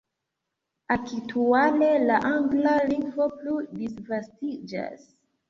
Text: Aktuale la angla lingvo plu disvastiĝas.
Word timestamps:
Aktuale 0.95 1.89
la 2.05 2.15
angla 2.31 2.73
lingvo 2.93 3.29
plu 3.37 3.55
disvastiĝas. 3.77 5.07